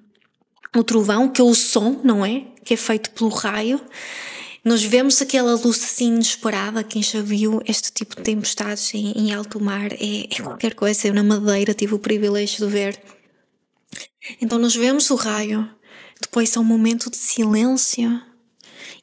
o 0.75 0.83
trovão, 0.83 1.29
que 1.29 1.41
é 1.41 1.43
o 1.43 1.53
som, 1.53 2.01
não 2.03 2.25
é? 2.25 2.45
Que 2.63 2.73
é 2.73 2.77
feito 2.77 3.11
pelo 3.11 3.29
raio. 3.29 3.79
Nós 4.63 4.81
vemos 4.81 5.21
aquela 5.21 5.55
luz 5.55 5.83
assim 5.83 6.07
inesperada. 6.07 6.83
Quem 6.83 7.03
já 7.03 7.21
viu 7.21 7.61
este 7.67 7.91
tipo 7.91 8.15
de 8.15 8.23
tempestades 8.23 8.93
em, 8.93 9.11
em 9.11 9.33
alto 9.33 9.59
mar 9.59 9.91
é, 9.93 10.27
é 10.29 10.41
qualquer 10.41 10.73
coisa. 10.73 11.07
Eu 11.07 11.13
na 11.13 11.23
Madeira 11.23 11.73
tive 11.73 11.93
o 11.93 11.99
privilégio 11.99 12.65
de 12.65 12.71
ver. 12.71 12.99
Então 14.41 14.57
nós 14.57 14.75
vemos 14.75 15.09
o 15.09 15.15
raio, 15.15 15.69
depois 16.21 16.55
há 16.55 16.59
um 16.59 16.63
momento 16.63 17.09
de 17.09 17.17
silêncio 17.17 18.21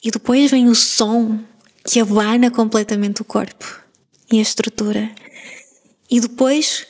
e 0.02 0.10
depois 0.10 0.50
vem 0.50 0.68
o 0.68 0.74
som 0.74 1.38
que 1.84 2.00
abana 2.00 2.50
completamente 2.50 3.20
o 3.20 3.24
corpo 3.24 3.82
e 4.32 4.38
a 4.38 4.42
estrutura. 4.42 5.14
E 6.10 6.20
depois 6.20 6.86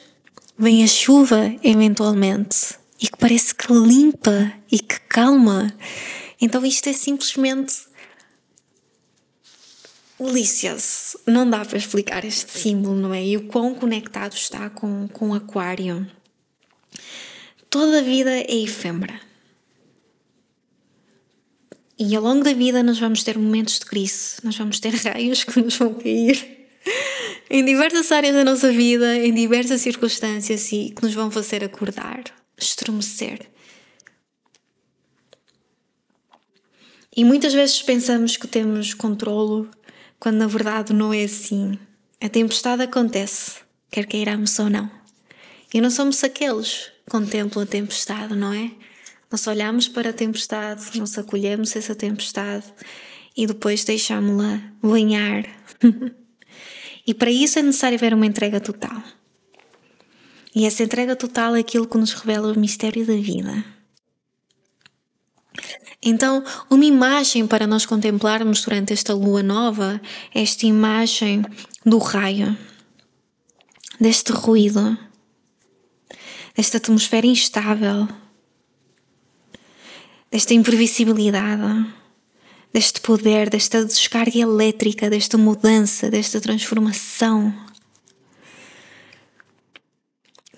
vem 0.56 0.84
a 0.84 0.86
chuva, 0.86 1.52
eventualmente 1.62 2.79
e 3.00 3.08
que 3.08 3.16
parece 3.16 3.54
que 3.54 3.72
limpa 3.72 4.52
e 4.70 4.78
que 4.78 5.00
calma. 5.08 5.74
Então 6.40 6.64
isto 6.64 6.88
é 6.88 6.92
simplesmente 6.92 7.74
delicious. 10.18 11.16
Não 11.26 11.48
dá 11.48 11.64
para 11.64 11.78
explicar 11.78 12.24
este 12.24 12.58
símbolo, 12.58 12.96
não 12.96 13.14
é? 13.14 13.24
E 13.24 13.36
o 13.38 13.46
quão 13.46 13.74
conectado 13.74 14.34
está 14.34 14.68
com, 14.68 15.08
com 15.08 15.30
o 15.30 15.34
aquário. 15.34 16.06
Toda 17.70 18.00
a 18.00 18.02
vida 18.02 18.30
é 18.30 18.62
efêmera. 18.62 19.18
E 21.98 22.14
ao 22.16 22.22
longo 22.22 22.42
da 22.42 22.52
vida 22.52 22.82
nós 22.82 22.98
vamos 22.98 23.22
ter 23.22 23.38
momentos 23.38 23.78
de 23.78 23.86
crise, 23.86 24.36
nós 24.42 24.56
vamos 24.56 24.80
ter 24.80 24.94
raios 25.04 25.44
que 25.44 25.60
nos 25.60 25.76
vão 25.76 25.94
cair 25.94 26.58
em 27.50 27.64
diversas 27.64 28.10
áreas 28.10 28.34
da 28.34 28.44
nossa 28.44 28.72
vida, 28.72 29.16
em 29.18 29.34
diversas 29.34 29.82
circunstâncias 29.82 30.72
e 30.72 30.90
que 30.90 31.02
nos 31.02 31.12
vão 31.12 31.30
fazer 31.30 31.62
acordar 31.62 32.39
estremecer. 32.60 33.50
E 37.16 37.24
muitas 37.24 37.52
vezes 37.52 37.82
pensamos 37.82 38.36
que 38.36 38.46
temos 38.46 38.94
controlo, 38.94 39.68
quando 40.18 40.36
na 40.36 40.46
verdade 40.46 40.92
não 40.92 41.12
é 41.12 41.24
assim. 41.24 41.78
A 42.20 42.28
tempestade 42.28 42.82
acontece, 42.82 43.60
quer 43.90 44.06
queiramos 44.06 44.58
ou 44.58 44.70
não. 44.70 44.90
E 45.72 45.80
não 45.80 45.90
somos 45.90 46.22
aqueles 46.22 46.90
que 47.04 47.10
contemplam 47.10 47.64
a 47.64 47.66
tempestade, 47.66 48.34
não 48.36 48.52
é? 48.52 48.70
Nós 49.30 49.46
olhamos 49.46 49.88
para 49.88 50.10
a 50.10 50.12
tempestade, 50.12 50.98
nós 50.98 51.16
acolhemos 51.16 51.74
essa 51.76 51.94
tempestade 51.94 52.66
e 53.36 53.46
depois 53.46 53.84
deixámos-la 53.84 54.60
banhar. 54.82 55.44
e 57.06 57.14
para 57.14 57.30
isso 57.30 57.58
é 57.58 57.62
necessário 57.62 57.96
haver 57.96 58.14
uma 58.14 58.26
entrega 58.26 58.60
total. 58.60 59.02
E 60.54 60.66
essa 60.66 60.82
entrega 60.82 61.14
total 61.14 61.54
é 61.54 61.60
aquilo 61.60 61.86
que 61.86 61.98
nos 61.98 62.12
revela 62.12 62.52
o 62.52 62.58
mistério 62.58 63.06
da 63.06 63.14
vida. 63.14 63.64
Então, 66.02 66.42
uma 66.70 66.84
imagem 66.84 67.46
para 67.46 67.66
nós 67.66 67.84
contemplarmos 67.84 68.62
durante 68.62 68.92
esta 68.92 69.12
lua 69.12 69.42
nova 69.42 70.00
é 70.34 70.42
esta 70.42 70.66
imagem 70.66 71.44
do 71.84 71.98
raio, 71.98 72.56
deste 74.00 74.32
ruído, 74.32 74.96
desta 76.56 76.78
atmosfera 76.78 77.26
instável, 77.26 78.08
desta 80.30 80.54
imprevisibilidade, 80.54 81.86
deste 82.72 83.00
poder, 83.00 83.50
desta 83.50 83.84
descarga 83.84 84.38
elétrica, 84.38 85.10
desta 85.10 85.36
mudança, 85.36 86.10
desta 86.10 86.40
transformação 86.40 87.69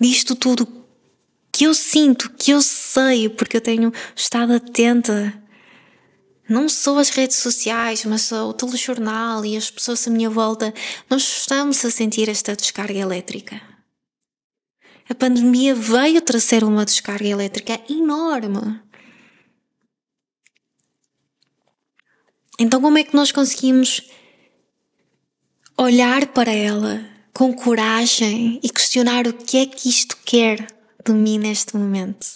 disto 0.03 0.35
tudo 0.35 0.67
que 1.49 1.63
eu 1.65 1.73
sinto, 1.73 2.29
que 2.31 2.51
eu 2.51 2.61
sei, 2.61 3.29
porque 3.29 3.57
eu 3.57 3.61
tenho 3.61 3.93
estado 4.15 4.53
atenta. 4.53 5.41
Não 6.49 6.67
só 6.67 6.97
as 6.97 7.09
redes 7.09 7.37
sociais, 7.37 8.03
mas 8.03 8.29
o 8.31 8.51
telejornal 8.53 9.45
e 9.45 9.55
as 9.55 9.71
pessoas 9.71 10.05
à 10.05 10.11
minha 10.11 10.29
volta, 10.29 10.73
nós 11.09 11.21
estamos 11.21 11.85
a 11.85 11.89
sentir 11.89 12.27
esta 12.27 12.55
descarga 12.55 12.99
elétrica. 12.99 13.61
A 15.07 15.15
pandemia 15.15 15.73
veio 15.73 16.21
trazer 16.21 16.63
uma 16.63 16.83
descarga 16.83 17.27
elétrica 17.27 17.79
enorme. 17.89 18.81
Então, 22.59 22.81
como 22.81 22.97
é 22.97 23.03
que 23.03 23.15
nós 23.15 23.31
conseguimos 23.31 24.01
olhar 25.77 26.27
para 26.27 26.51
ela 26.51 27.12
com 27.33 27.51
coragem 27.51 28.59
e 28.61 28.69
questionar 28.69 29.25
o 29.27 29.33
que 29.33 29.57
é 29.57 29.65
que 29.65 29.89
isto 29.89 30.15
quer 30.23 30.67
de 31.03 31.11
mim 31.11 31.39
neste 31.39 31.75
momento. 31.75 32.27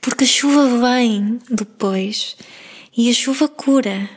Porque 0.00 0.24
a 0.24 0.26
chuva 0.26 0.78
vem 0.78 1.40
depois 1.50 2.36
e 2.96 3.10
a 3.10 3.12
chuva 3.12 3.48
cura, 3.48 4.08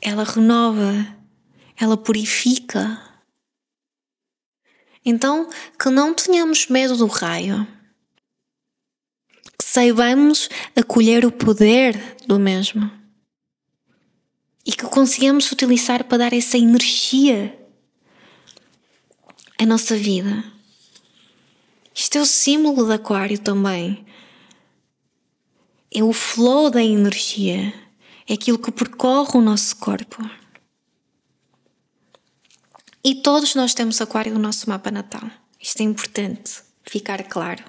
ela 0.00 0.24
renova, 0.24 1.16
ela 1.76 1.96
purifica. 1.96 3.00
Então, 5.04 5.48
que 5.80 5.88
não 5.88 6.12
tenhamos 6.12 6.66
medo 6.66 6.96
do 6.96 7.06
raio, 7.06 7.66
que 9.56 9.64
saibamos 9.64 10.50
acolher 10.74 11.24
o 11.24 11.30
poder 11.30 12.16
do 12.26 12.38
mesmo 12.38 12.90
e 14.66 14.72
que 14.72 14.84
consigamos 14.86 15.52
utilizar 15.52 16.02
para 16.04 16.18
dar 16.18 16.32
essa 16.32 16.58
energia 16.58 17.65
a 19.58 19.64
nossa 19.64 19.96
vida. 19.96 20.44
Isto 21.94 22.18
é 22.18 22.20
o 22.20 22.26
símbolo 22.26 22.84
do 22.84 22.92
Aquário 22.92 23.38
também. 23.38 24.04
É 25.94 26.02
o 26.02 26.12
flow 26.12 26.68
da 26.68 26.82
energia, 26.82 27.72
é 28.28 28.34
aquilo 28.34 28.58
que 28.58 28.70
percorre 28.70 29.38
o 29.38 29.40
nosso 29.40 29.76
corpo. 29.76 30.22
E 33.02 33.14
todos 33.14 33.54
nós 33.54 33.72
temos 33.72 34.00
Aquário 34.00 34.34
no 34.34 34.38
nosso 34.38 34.68
mapa 34.68 34.90
natal. 34.90 35.22
Isto 35.58 35.80
é 35.80 35.84
importante 35.84 36.60
ficar 36.82 37.22
claro. 37.22 37.64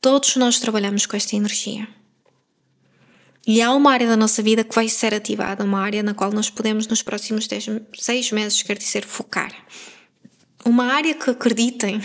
Todos 0.00 0.34
nós 0.36 0.58
trabalhamos 0.58 1.06
com 1.06 1.16
esta 1.16 1.36
energia. 1.36 1.86
E 3.46 3.62
há 3.62 3.72
uma 3.72 3.92
área 3.92 4.08
da 4.08 4.16
nossa 4.16 4.42
vida 4.42 4.64
que 4.64 4.74
vai 4.74 4.88
ser 4.88 5.14
ativada, 5.14 5.62
uma 5.62 5.80
área 5.80 6.02
na 6.02 6.14
qual 6.14 6.32
nós 6.32 6.50
podemos, 6.50 6.86
nos 6.88 7.02
próximos 7.02 7.46
dez, 7.46 7.66
seis 7.98 8.32
meses, 8.32 8.62
quer 8.62 8.78
dizer, 8.78 9.04
focar 9.04 9.54
uma 10.64 10.84
área 10.84 11.14
que 11.14 11.30
acreditem. 11.30 12.00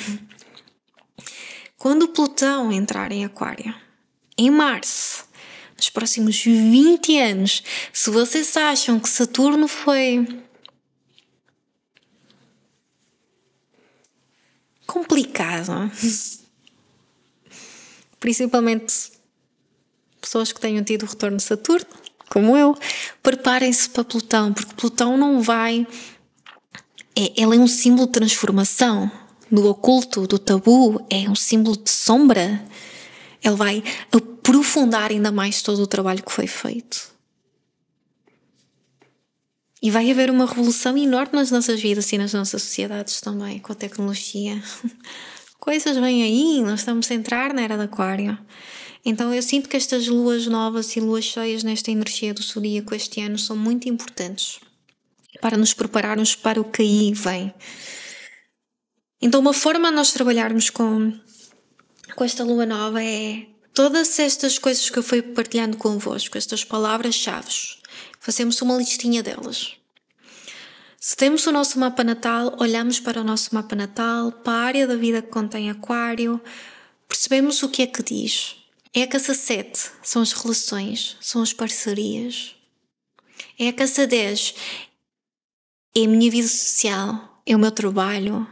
Quando 1.78 2.08
Plutão 2.08 2.72
entrar 2.72 3.12
em 3.12 3.26
Aquário, 3.26 3.74
em 4.38 4.50
março, 4.50 5.26
nos 5.78 5.90
próximos 5.90 6.44
20 6.44 7.20
anos, 7.20 7.64
se 7.92 8.10
vocês 8.10 8.56
acham 8.58 9.00
que 9.00 9.10
Saturno 9.10 9.68
foi 9.68 10.26
complicado, 14.88 15.92
principalmente 18.20 19.12
pessoas 20.20 20.52
que 20.52 20.60
tenham 20.60 20.84
tido 20.84 21.04
o 21.04 21.10
retorno 21.10 21.38
de 21.38 21.44
Saturno, 21.44 21.86
como 22.30 22.58
eu, 22.58 22.76
preparem-se 23.22 23.90
para 23.90 24.04
Plutão, 24.04 24.54
porque 24.54 24.74
Plutão 24.74 25.18
não 25.18 25.42
vai 25.42 25.86
é, 27.18 27.42
ela 27.42 27.56
é 27.56 27.60
um 27.60 27.68
símbolo 27.68 28.08
de 28.08 28.14
transformação, 28.14 29.10
do 29.50 29.68
oculto, 29.68 30.28
do 30.28 30.38
tabu, 30.38 31.06
é 31.10 31.30
um 31.30 31.36
símbolo 31.36 31.78
de 31.78 31.90
sombra. 31.90 32.64
Ele 33.44 33.56
vai 33.56 33.84
aprofundar 34.12 35.12
ainda 35.12 35.32
mais 35.32 35.62
todo 35.62 35.82
o 35.82 35.88
trabalho 35.88 36.24
que 36.24 36.32
foi 36.32 36.48
feito. 36.48 37.14
E 39.82 39.92
vai 39.92 40.10
haver 40.10 40.32
uma 40.32 40.46
revolução 40.46 40.98
enorme 40.98 41.34
nas 41.34 41.52
nossas 41.52 41.80
vidas 41.80 42.12
e 42.12 42.18
nas 42.18 42.34
nossas 42.34 42.64
sociedades 42.64 43.22
também, 43.22 43.60
com 43.60 43.72
a 43.72 43.76
tecnologia. 43.76 44.62
Coisas 45.60 45.96
vêm 45.98 46.24
aí, 46.24 46.62
nós 46.62 46.82
estamos 46.82 47.10
a 47.10 47.14
entrar 47.14 47.54
na 47.54 47.62
era 47.62 47.78
do 47.78 47.84
Aquário. 47.84 48.38
Então 49.06 49.34
eu 49.34 49.42
sinto 49.42 49.70
que 49.70 49.78
estas 49.78 50.08
luas 50.08 50.48
novas 50.48 50.96
e 50.96 51.00
luas 51.00 51.24
cheias 51.24 51.64
nesta 51.64 51.92
energia 51.92 52.34
do 52.34 52.42
zodíaco 52.42 52.96
este 52.96 53.22
ano 53.22 53.38
são 53.38 53.56
muito 53.56 53.88
importantes 53.88 54.60
para 55.42 55.58
nos 55.58 55.74
prepararmos 55.74 56.36
para 56.36 56.60
o 56.60 56.64
que 56.64 56.82
aí 56.82 57.14
vem. 57.14 57.54
Então 59.22 59.40
uma 59.40 59.54
forma 59.54 59.90
de 59.90 59.96
nós 59.96 60.12
trabalharmos 60.12 60.70
com, 60.70 61.14
com 62.16 62.24
esta 62.24 62.44
lua 62.44 62.66
nova 62.66 63.04
é 63.04 63.48
todas 63.74 64.18
estas 64.20 64.58
coisas 64.58 64.90
que 64.90 64.98
eu 64.98 65.04
fui 65.04 65.22
partilhando 65.22 65.78
convosco, 65.78 66.38
estas 66.38 66.64
palavras-chave, 66.64 67.50
fazemos 68.20 68.62
uma 68.62 68.78
listinha 68.78 69.22
delas. 69.22 69.74
Se 71.00 71.16
temos 71.16 71.46
o 71.46 71.52
nosso 71.52 71.78
mapa 71.78 72.04
natal, 72.04 72.56
olhamos 72.60 73.00
para 73.00 73.22
o 73.22 73.24
nosso 73.24 73.54
mapa 73.54 73.76
natal, 73.76 74.32
para 74.32 74.54
a 74.54 74.62
área 74.64 74.88
da 74.88 74.96
vida 74.96 75.22
que 75.22 75.28
contém 75.30 75.70
Aquário, 75.70 76.42
percebemos 77.08 77.62
o 77.62 77.70
que 77.70 77.84
é 77.84 77.88
que 77.88 78.02
diz. 78.02 78.56
É 78.92 79.04
a 79.04 79.08
casa 79.08 79.34
7, 79.34 79.92
são 80.02 80.22
as 80.22 80.32
relações, 80.32 81.18
são 81.22 81.44
as 81.44 81.54
parcerias. 81.54 82.56
É 83.60 83.68
a 83.68 83.74
casa 83.74 84.08
10, 84.08 84.56
é 85.96 86.04
a 86.04 86.08
minha 86.08 86.30
vida 86.30 86.48
social, 86.48 87.42
é 87.46 87.56
o 87.56 87.60
meu 87.60 87.72
trabalho. 87.72 88.48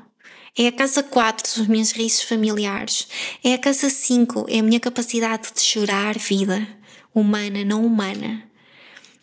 É 0.58 0.68
a 0.68 0.72
casa 0.72 1.02
4, 1.02 1.48
são 1.48 1.64
as 1.64 1.70
minhas 1.70 1.92
raízes 1.92 2.24
familiares. 2.24 3.08
É 3.44 3.54
a 3.54 3.58
casa 3.58 3.90
5, 3.90 4.46
é 4.48 4.60
a 4.60 4.64
minha 4.64 4.80
capacidade 4.80 5.50
de 5.54 5.62
chorar 5.62 6.18
vida, 6.18 6.68
humana, 7.14 7.66
não 7.66 7.86
humana. 7.86 8.44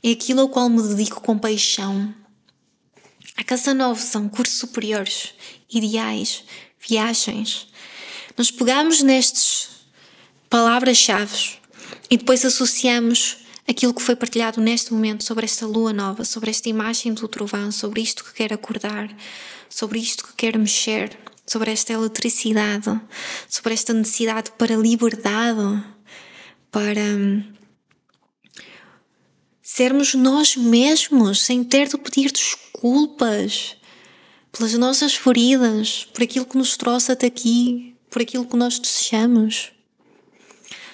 É 0.03 0.11
aquilo 0.11 0.41
ao 0.41 0.49
qual 0.49 0.69
me 0.69 0.83
dedico 0.83 1.21
com 1.21 1.39
paixão, 1.39 2.15
a 3.41 3.43
Casa 3.43 3.73
9 3.73 4.03
são 4.03 4.29
cursos 4.29 4.59
superiores, 4.59 5.33
ideais, 5.73 6.45
viagens. 6.79 7.69
Nós 8.37 8.51
pegamos 8.51 9.03
nestes 9.03 9.69
palavras-chave 10.51 11.55
e 12.11 12.19
depois 12.19 12.45
associamos 12.45 13.39
aquilo 13.71 13.95
que 13.95 14.03
foi 14.03 14.17
partilhado 14.17 14.61
neste 14.61 14.93
momento 14.93 15.23
sobre 15.23 15.45
esta 15.45 15.65
lua 15.65 15.93
nova, 15.93 16.25
sobre 16.25 16.51
esta 16.51 16.69
imagem 16.69 17.15
do 17.15 17.29
trovão, 17.29 17.71
sobre 17.71 18.01
isto 18.01 18.25
que 18.25 18.35
quer 18.35 18.53
acordar, 18.53 19.09
sobre 19.69 20.01
isto 20.01 20.27
que 20.27 20.35
quer 20.35 20.59
mexer, 20.59 21.17
sobre 21.47 21.71
esta 21.71 21.93
eletricidade, 21.93 23.01
sobre 23.49 23.73
esta 23.73 23.93
necessidade 23.93 24.51
para 24.59 24.75
liberdade, 24.75 25.85
para 26.71 27.01
hum, 27.01 27.45
sermos 29.63 30.15
nós 30.15 30.57
mesmos, 30.57 31.41
sem 31.41 31.63
ter 31.63 31.89
de 31.89 31.97
pedir 31.97 32.33
desculpas 32.33 33.77
pelas 34.51 34.75
nossas 34.75 35.15
feridas, 35.15 36.09
por 36.13 36.25
aquilo 36.25 36.45
que 36.45 36.59
nos 36.59 36.77
trouxe 36.77 37.13
até 37.13 37.29
aqui, 37.29 37.95
por 38.11 38.21
aquilo 38.21 38.47
que 38.47 38.57
nós 38.57 38.81
desejamos. 38.81 39.71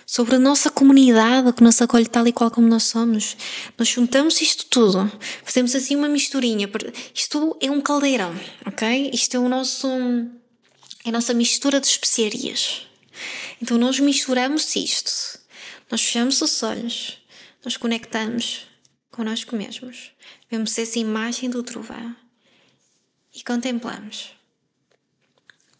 Sobre 0.06 0.36
a 0.36 0.38
nossa 0.38 0.70
comunidade 0.70 1.52
que 1.52 1.64
nos 1.64 1.82
acolhe 1.82 2.06
tal 2.06 2.26
e 2.28 2.32
qual 2.32 2.50
como 2.50 2.68
nós 2.68 2.84
somos. 2.84 3.36
Nós 3.76 3.88
juntamos 3.88 4.40
isto 4.40 4.66
tudo, 4.66 5.10
fazemos 5.42 5.74
assim 5.74 5.96
uma 5.96 6.08
misturinha. 6.08 6.70
Isto 7.12 7.56
é 7.60 7.70
um 7.70 7.80
caldeirão, 7.80 8.32
ok? 8.64 9.10
Isto 9.12 9.36
é 9.36 9.40
o 9.40 9.48
nosso. 9.48 9.88
é 11.04 11.08
a 11.08 11.12
nossa 11.12 11.34
mistura 11.34 11.80
de 11.80 11.88
especiarias. 11.88 12.86
Então 13.60 13.76
nós 13.76 13.98
misturamos 13.98 14.76
isto. 14.76 15.40
Nós 15.90 16.00
fechamos 16.00 16.40
os 16.40 16.62
olhos 16.62 17.18
nos 17.66 17.76
conectamos 17.76 18.68
connosco 19.10 19.56
mesmos, 19.56 20.12
vemos 20.48 20.78
essa 20.78 21.00
imagem 21.00 21.50
do 21.50 21.64
trovão 21.64 22.14
e 23.34 23.42
contemplamos. 23.42 24.30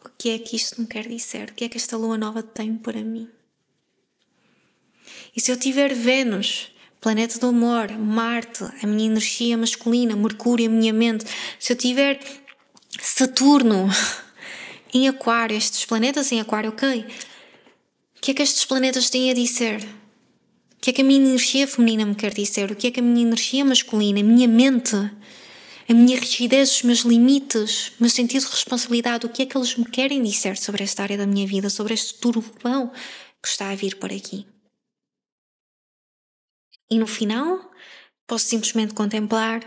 O 0.04 0.09
que 0.18 0.30
é 0.30 0.38
que 0.40 0.56
isto 0.56 0.80
me 0.80 0.88
quer 0.88 1.06
dizer? 1.06 1.50
O 1.50 1.54
que 1.54 1.64
é 1.64 1.68
que 1.68 1.76
esta 1.76 1.97
lua 1.97 2.18
nova 2.18 2.42
tem 2.42 2.76
para 2.76 3.00
mim? 3.04 3.30
E 5.37 5.40
se 5.40 5.52
eu 5.52 5.57
tiver 5.59 5.95
Vênus, 5.95 6.69
planeta 6.99 7.38
do 7.38 7.49
amor, 7.49 7.93
Marte, 7.93 8.64
a 8.83 8.87
minha 8.87 9.07
energia 9.07 9.59
masculina, 9.59 10.16
Mercúrio, 10.16 10.66
a 10.66 10.73
minha 10.73 10.95
mente, 10.95 11.26
se 11.61 11.75
eu 11.75 11.76
tiver 11.76 12.19
Saturno 12.99 13.87
em 14.94 15.07
Aquário, 15.09 15.55
estes 15.55 15.85
planetas 15.85 16.33
em 16.33 16.40
Aquário, 16.40 16.70
ok? 16.70 17.01
O 18.16 18.20
que 18.22 18.31
é 18.31 18.35
que 18.35 18.42
estes 18.42 18.64
planetas 18.64 19.11
têm 19.11 19.31
a 19.31 19.35
dizer? 19.35 19.83
O 19.83 20.81
que 20.81 20.88
é 20.88 20.92
que 20.94 21.03
a 21.03 21.05
minha 21.05 21.20
energia 21.20 21.66
feminina 21.66 22.07
me 22.07 22.14
quer 22.14 22.33
dizer? 22.33 22.70
O 22.70 22.75
que 22.75 22.87
é 22.87 22.90
que 22.90 23.01
a 23.01 23.03
minha 23.03 23.27
energia 23.27 23.62
masculina, 23.62 24.20
a 24.20 24.22
minha 24.22 24.49
mente, 24.49 24.96
a 24.96 25.92
minha 25.92 26.18
rigidez, 26.18 26.77
os 26.77 26.83
meus 26.83 27.01
limites, 27.01 27.88
o 27.88 27.92
meu 28.01 28.11
sentido 28.11 28.46
de 28.46 28.53
responsabilidade, 28.53 29.27
o 29.27 29.29
que 29.29 29.42
é 29.42 29.46
que 29.46 29.57
eles 29.57 29.77
me 29.77 29.85
querem 29.85 30.22
dizer 30.22 30.57
sobre 30.57 30.83
esta 30.83 31.03
área 31.03 31.18
da 31.18 31.27
minha 31.27 31.46
vida, 31.46 31.68
sobre 31.68 31.92
este 31.92 32.14
turbão 32.14 32.90
que 33.42 33.49
está 33.49 33.70
a 33.70 33.75
vir 33.75 33.96
por 33.96 34.11
aqui? 34.11 34.46
E 36.90 36.99
no 36.99 37.07
final, 37.07 37.70
posso 38.27 38.46
simplesmente 38.46 38.94
contemplar, 38.94 39.61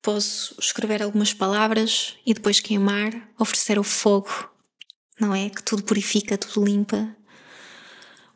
posso 0.00 0.54
escrever 0.58 1.02
algumas 1.02 1.32
palavras 1.34 2.16
e 2.26 2.34
depois 2.34 2.60
queimar, 2.60 3.12
oferecer 3.38 3.78
o 3.78 3.84
fogo, 3.84 4.50
não 5.20 5.34
é? 5.34 5.50
Que 5.50 5.62
tudo 5.62 5.82
purifica, 5.82 6.38
tudo 6.38 6.64
limpa, 6.64 7.14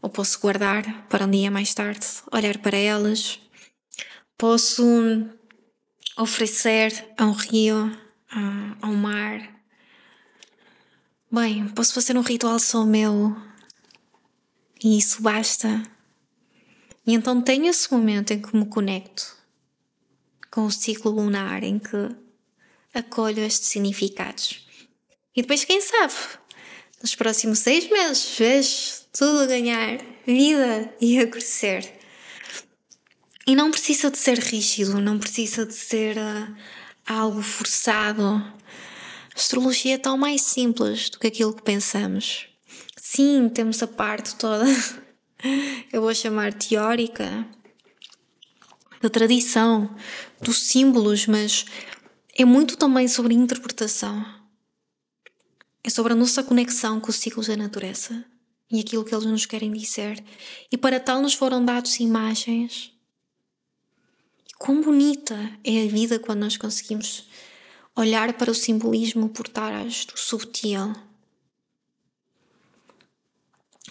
ou 0.01 0.11
posso 0.11 0.39
guardar 0.41 1.07
para 1.09 1.25
um 1.25 1.31
dia 1.31 1.51
mais 1.51 1.75
tarde, 1.75 2.07
olhar 2.31 2.59
para 2.59 2.77
elas. 2.77 3.41
Posso 4.39 4.85
oferecer 6.17 7.15
a 7.17 7.25
um 7.25 7.33
rio, 7.33 7.97
a 8.31 8.87
um 8.87 8.95
mar. 8.95 9.57
Bem, 11.31 11.67
posso 11.69 11.95
fazer 11.95 12.17
um 12.17 12.23
ritual 12.23 12.59
só 12.59 12.85
meu 12.85 13.37
e 14.83 14.99
isso 14.99 15.23
basta. 15.23 15.83
E 17.07 17.15
então 17.15 17.41
tenho 17.41 17.67
esse 17.67 17.93
momento 17.93 18.33
em 18.33 18.41
que 18.41 18.57
me 18.57 18.67
conecto 18.67 19.37
com 20.51 20.67
o 20.67 20.71
ciclo 20.71 21.13
lunar, 21.13 21.63
em 21.63 21.79
que 21.79 22.09
acolho 22.93 23.45
estes 23.45 23.69
significados. 23.69 24.67
E 25.35 25.43
depois, 25.43 25.65
quem 25.65 25.81
sabe, 25.81 26.15
nos 27.03 27.15
próximos 27.15 27.59
seis 27.59 27.89
meses, 27.91 28.37
vejo 28.39 28.71
tudo 29.13 29.41
a 29.41 29.47
ganhar 29.47 29.99
vida 30.27 30.95
e 31.01 31.19
a 31.19 31.27
crescer. 31.27 31.93
E 33.47 33.55
não 33.55 33.71
precisa 33.71 34.11
de 34.11 34.19
ser 34.19 34.39
rígido, 34.39 35.01
não 35.01 35.19
precisa 35.19 35.65
de 35.65 35.75
ser 35.75 36.17
uh, 36.17 36.57
algo 37.07 37.43
forçado. 37.43 38.23
A 38.25 38.53
astrologia 39.37 39.95
é 39.95 39.99
tão 39.99 40.17
mais 40.17 40.43
simples 40.43 41.11
do 41.11 41.19
que 41.19 41.29
aquilo 41.29 41.55
que 41.55 41.63
pensamos. 41.63 42.49
Sim, 42.97 43.49
temos 43.49 43.83
a 43.83 43.87
parte 43.87 44.35
toda, 44.35 44.65
eu 45.93 46.01
vou 46.01 46.15
chamar 46.15 46.53
teórica, 46.53 47.47
da 49.01 49.11
tradição, 49.11 49.95
dos 50.41 50.63
símbolos, 50.63 51.27
mas 51.27 51.65
é 52.35 52.45
muito 52.45 52.77
também 52.77 53.09
sobre 53.09 53.35
interpretação. 53.35 54.25
É 55.83 55.91
sobre 55.91 56.13
a 56.13 56.17
nossa 56.17 56.43
conexão 56.43 57.01
com 57.01 57.11
os 57.11 57.17
ciclos 57.17 57.47
da 57.47 57.57
natureza 57.57 58.25
e 58.71 58.81
aquilo 58.81 59.05
que 59.05 59.15
eles 59.15 59.27
nos 59.27 59.47
querem 59.47 59.73
dizer. 59.73 60.23
E 60.71 60.77
para 60.77 60.99
tal 60.99 61.23
nos 61.23 61.35
foram 61.35 61.65
dados 61.65 62.01
imagens. 62.01 62.93
E 64.49 64.55
quão 64.59 64.81
bonita 64.81 65.37
é 65.63 65.85
a 65.85 65.89
vida 65.89 66.19
quando 66.19 66.41
nós 66.41 66.57
conseguimos 66.57 67.29
olhar 67.95 68.33
para 68.35 68.51
o 68.51 68.55
simbolismo 68.55 69.29
por 69.29 69.49
trás 69.49 70.05
do 70.05 70.19
subtil. 70.19 70.93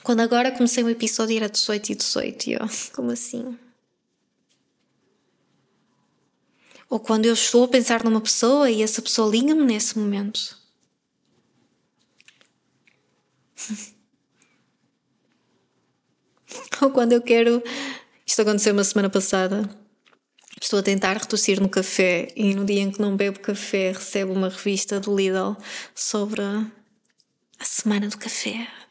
Quando 0.06 0.20
agora 0.20 0.52
comecei 0.52 0.84
o 0.84 0.90
episódio 0.90 1.36
era 1.36 1.50
18 1.50 1.92
e 1.92 1.96
18, 1.96 2.48
e 2.48 2.54
eu, 2.54 2.60
como 2.94 3.10
assim? 3.10 3.58
Ou 6.88 7.00
quando 7.00 7.26
eu 7.26 7.34
estou 7.34 7.64
a 7.64 7.68
pensar 7.68 8.04
numa 8.04 8.22
pessoa 8.22 8.70
e 8.70 8.84
essa 8.84 9.02
pessoa 9.02 9.28
liga-me 9.28 9.64
nesse 9.64 9.98
momento. 9.98 10.56
Ou 16.84 16.92
quando 16.92 17.14
eu 17.14 17.22
quero. 17.24 17.64
Isto 18.28 18.44
aconteceu 18.44 18.74
uma 18.74 18.84
semana 18.84 19.10
passada. 19.10 19.68
Estou 20.62 20.78
a 20.78 20.84
tentar 20.84 21.18
retossir 21.18 21.60
no 21.60 21.68
café 21.68 22.28
e 22.36 22.54
no 22.54 22.64
dia 22.64 22.82
em 22.82 22.92
que 22.92 23.02
não 23.02 23.18
bebo 23.18 23.40
café 23.40 23.92
recebo 23.92 24.34
uma 24.34 24.50
revista 24.50 25.00
do 25.00 25.16
Lidl 25.16 25.58
sobre 25.96 26.44
a 26.44 26.70
semana 27.64 28.08
do 28.08 28.20
café. 28.20 28.85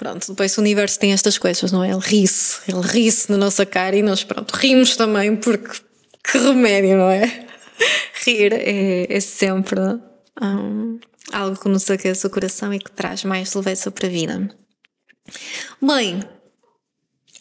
Pronto, 0.00 0.28
depois 0.28 0.56
o 0.56 0.62
universo 0.62 0.98
tem 0.98 1.12
estas 1.12 1.36
coisas, 1.36 1.70
não 1.70 1.84
é? 1.84 1.90
Ele 1.90 2.00
ri-se, 2.00 2.60
ele 2.66 2.80
ri-se 2.80 3.30
na 3.30 3.36
nossa 3.36 3.66
cara 3.66 3.94
e 3.94 4.00
nós, 4.00 4.24
pronto, 4.24 4.50
rimos 4.52 4.96
também 4.96 5.36
porque 5.36 5.78
que 6.24 6.38
remédio, 6.38 6.96
não 6.96 7.10
é? 7.10 7.46
Rir 8.24 8.50
é, 8.54 9.14
é 9.14 9.20
sempre 9.20 9.78
um, 10.40 10.98
algo 11.30 11.60
que 11.60 11.68
nos 11.68 11.90
aquece 11.90 12.26
o 12.26 12.30
coração 12.30 12.72
e 12.72 12.78
que 12.78 12.90
traz 12.90 13.24
mais 13.24 13.52
leveza 13.52 13.90
para 13.90 14.06
a 14.06 14.10
vida. 14.10 14.56
Bem, 15.82 16.22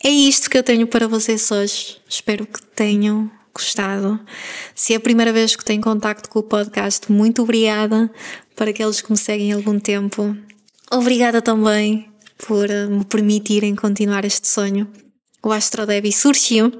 é 0.04 0.10
isto 0.10 0.50
que 0.50 0.58
eu 0.58 0.64
tenho 0.64 0.86
para 0.86 1.08
vocês 1.08 1.50
hoje. 1.52 2.02
Espero 2.10 2.46
que 2.46 2.62
tenham 2.76 3.32
gostado. 3.54 4.20
Se 4.76 4.92
é 4.92 4.98
a 4.98 5.00
primeira 5.00 5.32
vez 5.32 5.56
que 5.56 5.64
tenho 5.64 5.82
contacto 5.82 6.30
com 6.30 6.40
o 6.40 6.44
podcast, 6.44 7.10
muito 7.10 7.42
obrigada. 7.42 8.12
Para 8.54 8.72
aqueles 8.72 9.00
que 9.00 9.10
me 9.10 9.18
seguem 9.18 9.54
há 9.54 9.56
algum 9.56 9.80
tempo, 9.80 10.36
obrigada 10.92 11.42
também 11.42 12.09
por 12.46 12.70
uh, 12.70 12.90
me 12.90 13.06
permitirem 13.06 13.76
continuar 13.76 14.26
este 14.26 14.48
sonho. 14.48 14.92
O 15.44 15.52
Astro 15.52 15.86
Debbie 15.86 16.12
surgiu 16.12 16.72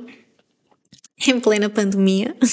em 1.28 1.40
plena 1.40 1.70
pandemia. 1.70 2.36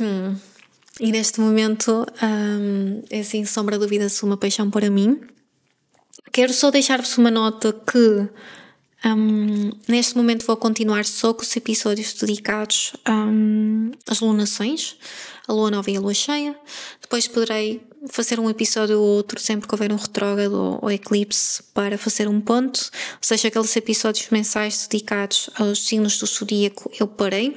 hum. 0.00 0.36
E 0.98 1.10
neste 1.10 1.40
momento, 1.40 2.06
um, 2.22 3.02
é 3.08 3.22
sem 3.22 3.44
sombra 3.46 3.78
de 3.78 3.84
dúvida, 3.84 4.06
uma 4.22 4.36
paixão 4.36 4.70
para 4.70 4.90
mim. 4.90 5.20
Quero 6.30 6.52
só 6.52 6.70
deixar-vos 6.70 7.16
uma 7.16 7.30
nota 7.30 7.72
que 7.72 8.28
um, 9.04 9.70
neste 9.88 10.16
momento 10.16 10.44
vou 10.44 10.56
continuar 10.58 11.06
só 11.06 11.32
com 11.32 11.42
os 11.42 11.56
episódios 11.56 12.12
dedicados 12.12 12.92
um, 13.08 13.90
às 14.06 14.20
lunações, 14.20 14.96
a 15.48 15.52
lua 15.52 15.70
nova 15.70 15.90
e 15.90 15.96
a 15.96 16.00
lua 16.00 16.12
cheia. 16.12 16.54
Depois 17.00 17.26
poderei 17.26 17.80
fazer 18.08 18.40
um 18.40 18.48
episódio 18.48 18.98
ou 18.98 19.04
outro 19.04 19.38
sempre 19.40 19.68
que 19.68 19.74
houver 19.74 19.92
um 19.92 19.96
retrógrado 19.96 20.54
ou, 20.54 20.78
ou 20.82 20.90
eclipse 20.90 21.62
para 21.74 21.98
fazer 21.98 22.28
um 22.28 22.40
ponto. 22.40 22.90
Ou 23.14 23.18
seja, 23.22 23.48
aqueles 23.48 23.74
episódios 23.76 24.28
mensais 24.30 24.86
dedicados 24.86 25.50
aos 25.54 25.86
signos 25.86 26.18
do 26.18 26.26
zodíaco 26.26 26.90
eu 26.98 27.06
parei 27.06 27.54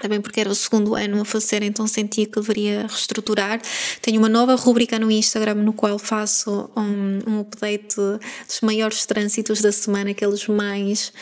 também 0.00 0.20
porque 0.20 0.40
era 0.40 0.48
o 0.48 0.54
segundo 0.54 0.94
ano 0.94 1.20
a 1.20 1.24
fazer, 1.24 1.62
então 1.62 1.86
sentia 1.86 2.26
que 2.26 2.40
deveria 2.40 2.86
reestruturar. 2.86 3.60
Tenho 4.00 4.18
uma 4.18 4.28
nova 4.28 4.54
rubrica 4.54 4.98
no 4.98 5.10
Instagram 5.10 5.56
no 5.56 5.72
qual 5.72 5.98
faço 5.98 6.70
um, 6.74 7.30
um 7.30 7.40
update 7.40 7.96
dos 7.96 8.60
maiores 8.62 9.04
trânsitos 9.04 9.60
da 9.60 9.70
semana, 9.70 10.10
aqueles 10.10 10.46
mais 10.48 11.12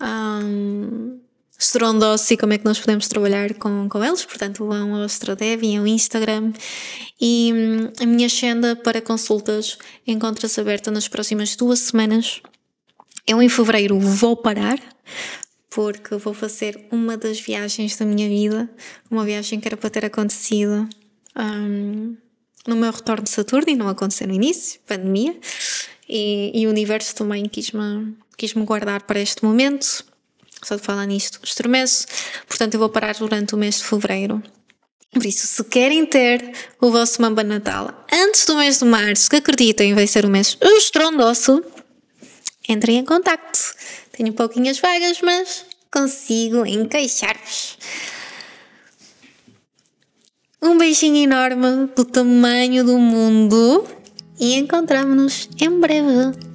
um, 0.00 1.20
estrondosos 1.62 2.30
e 2.30 2.36
como 2.36 2.52
é 2.52 2.58
que 2.58 2.64
nós 2.64 2.78
podemos 2.78 3.08
trabalhar 3.08 3.54
com, 3.54 3.88
com 3.88 4.04
eles. 4.04 4.24
Portanto, 4.24 4.66
vão 4.66 4.94
ao 4.94 5.02
Astradev 5.02 5.62
e 5.62 5.76
ao 5.76 5.86
Instagram. 5.86 6.52
E 7.20 7.52
hum, 7.54 7.92
a 8.00 8.06
minha 8.06 8.26
agenda 8.26 8.76
para 8.76 9.00
consultas 9.00 9.78
encontra-se 10.06 10.60
aberta 10.60 10.90
nas 10.90 11.08
próximas 11.08 11.54
duas 11.56 11.78
semanas. 11.78 12.40
Eu 13.26 13.40
em 13.40 13.48
fevereiro 13.48 13.98
vou 13.98 14.36
parar 14.36 14.80
porque 15.70 16.16
vou 16.16 16.34
fazer 16.34 16.86
uma 16.90 17.16
das 17.16 17.40
viagens 17.40 17.96
da 17.96 18.04
minha 18.04 18.28
vida, 18.28 18.68
uma 19.10 19.24
viagem 19.24 19.58
que 19.58 19.66
era 19.66 19.76
para 19.76 19.88
ter 19.88 20.04
acontecido 20.04 20.86
um, 21.34 22.14
no 22.66 22.76
meu 22.76 22.92
retorno 22.92 23.24
de 23.24 23.30
Saturno 23.30 23.70
e 23.70 23.76
não 23.76 23.88
aconteceu 23.88 24.26
no 24.28 24.34
início, 24.34 24.80
pandemia, 24.86 25.34
e, 26.06 26.60
e 26.60 26.66
o 26.66 26.70
universo 26.70 27.14
também 27.14 27.48
quis-me 27.48 28.14
quis 28.36 28.52
-me 28.54 28.64
guardar 28.64 29.02
para 29.04 29.20
este 29.20 29.44
momento. 29.44 30.04
Só 30.62 30.76
de 30.76 30.82
falar 30.82 31.06
nisto, 31.06 31.40
estremece. 31.42 32.06
Portanto, 32.46 32.74
eu 32.74 32.80
vou 32.80 32.88
parar 32.88 33.14
durante 33.14 33.54
o 33.54 33.58
mês 33.58 33.78
de 33.78 33.84
fevereiro. 33.84 34.42
Por 35.12 35.26
isso, 35.26 35.46
se 35.46 35.62
querem 35.64 36.06
ter 36.06 36.52
o 36.80 36.90
vosso 36.90 37.20
Mamba 37.20 37.44
Natal 37.44 38.06
antes 38.10 38.46
do 38.46 38.56
mês 38.56 38.78
de 38.78 38.84
março, 38.86 39.28
que 39.28 39.36
acreditem 39.36 39.94
vai 39.94 40.06
ser 40.06 40.24
o 40.24 40.30
mês 40.30 40.56
estrondoso, 40.60 41.62
entrem 42.66 42.98
em 42.98 43.04
contacto. 43.04 43.58
Tenho 44.12 44.32
pouquinhas 44.32 44.78
vagas, 44.78 45.20
mas 45.22 45.66
consigo 45.90 46.64
encaixar-vos. 46.64 47.76
Um 50.62 50.78
beijinho 50.78 51.24
enorme 51.24 51.88
do 51.94 52.04
tamanho 52.04 52.84
do 52.84 52.96
mundo 52.96 53.84
e 54.38 54.54
encontramos-nos 54.54 55.48
em 55.60 55.70
breve. 55.78 56.51